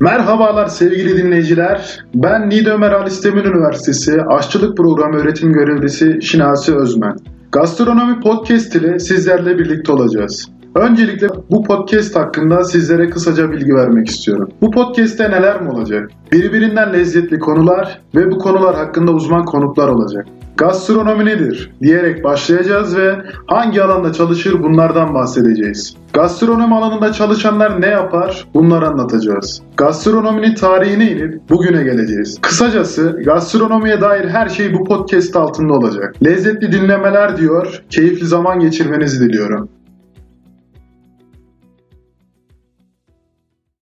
[0.00, 2.04] Merhabalar sevgili dinleyiciler.
[2.14, 7.16] Ben Niğde Ömer Ali Üniversitesi Aşçılık Programı Öğretim Görevlisi Şinasi Özmen.
[7.52, 10.48] Gastronomi Podcast ile sizlerle birlikte olacağız.
[10.74, 14.48] Öncelikle bu podcast hakkında sizlere kısaca bilgi vermek istiyorum.
[14.60, 16.10] Bu podcast'te neler mi olacak?
[16.32, 20.26] Birbirinden lezzetli konular ve bu konular hakkında uzman konuklar olacak.
[20.60, 23.16] Gastronomi nedir diyerek başlayacağız ve
[23.46, 25.96] hangi alanda çalışır bunlardan bahsedeceğiz.
[26.12, 29.62] Gastronomi alanında çalışanlar ne yapar bunları anlatacağız.
[29.76, 32.38] Gastronominin tarihine inip bugüne geleceğiz.
[32.42, 36.14] Kısacası gastronomiye dair her şey bu podcast altında olacak.
[36.24, 39.68] Lezzetli dinlemeler diyor, keyifli zaman geçirmenizi diliyorum.